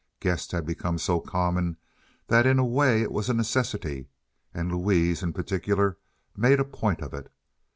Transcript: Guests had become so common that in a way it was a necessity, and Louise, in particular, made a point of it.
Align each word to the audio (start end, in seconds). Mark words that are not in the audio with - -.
Guests 0.19 0.51
had 0.51 0.65
become 0.65 0.97
so 0.97 1.19
common 1.19 1.77
that 2.25 2.47
in 2.47 2.57
a 2.57 2.65
way 2.65 3.03
it 3.03 3.11
was 3.11 3.29
a 3.29 3.35
necessity, 3.35 4.09
and 4.51 4.71
Louise, 4.71 5.21
in 5.21 5.31
particular, 5.31 5.95
made 6.35 6.59
a 6.59 6.65
point 6.65 7.01
of 7.01 7.13
it. 7.13 7.31